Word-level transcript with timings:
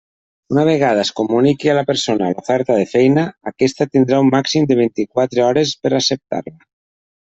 Una 0.53 0.61
vegada 0.67 1.01
es 1.07 1.11
comuniqui 1.19 1.69
a 1.73 1.75
la 1.79 1.83
persona 1.89 2.31
l'oferta 2.31 2.77
de 2.79 2.87
feina, 2.93 3.25
aquesta 3.51 3.87
tindrà 3.99 4.23
un 4.25 4.33
màxim 4.37 4.69
de 4.73 4.79
vint-i-quatre 4.81 5.45
hores 5.49 5.75
per 5.85 5.93
acceptar-la. 6.01 6.57